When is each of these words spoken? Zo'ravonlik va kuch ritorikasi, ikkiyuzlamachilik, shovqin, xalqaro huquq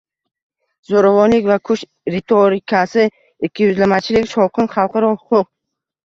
Zo'ravonlik 0.91 1.49
va 1.49 1.57
kuch 1.69 1.83
ritorikasi, 2.13 3.03
ikkiyuzlamachilik, 3.49 4.25
shovqin, 4.31 4.71
xalqaro 4.77 5.11
huquq 5.13 5.47